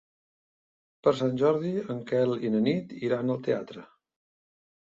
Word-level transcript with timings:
Per 1.07 1.13
Sant 1.19 1.35
Jordi 1.41 1.73
en 1.95 2.01
Quel 2.13 2.33
i 2.49 2.51
na 2.57 2.63
Nit 2.69 2.97
iran 3.11 3.33
al 3.35 3.47
teatre. 3.49 3.89